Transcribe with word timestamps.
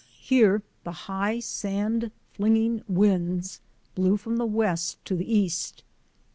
Here 0.19 0.63
the 0.83 0.91
high, 1.05 1.39
sand 1.39 2.09
flinging 2.33 2.81
winds 2.87 3.61
blew 3.93 4.17
from 4.17 4.35
west 4.51 4.97
to 5.05 5.23
east. 5.23 5.83